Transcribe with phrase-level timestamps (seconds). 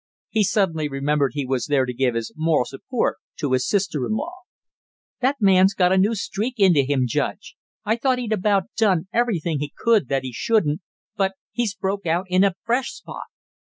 [0.31, 4.13] He suddenly remembered he was there to give his moral support to his sister in
[4.13, 4.33] law.
[5.19, 7.55] "That man's got a new streak into him, Judge.
[7.85, 10.81] I thought he'd about done everything he could do that he shouldn't,
[11.15, 13.25] but he's broke out in a fresh spot!"